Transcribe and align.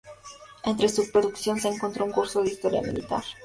Entre 0.63 0.89
su 0.89 1.11
producción 1.11 1.59
se 1.59 1.67
encontró 1.67 2.05
un 2.05 2.11
"Curso 2.11 2.41
de 2.41 2.49
historia 2.49 2.81
militar". 2.81 3.23